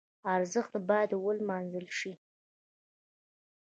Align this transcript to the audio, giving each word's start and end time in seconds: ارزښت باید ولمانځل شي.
ارزښت 0.35 0.73
باید 0.89 1.11
ولمانځل 1.25 1.87
شي. 1.99 2.13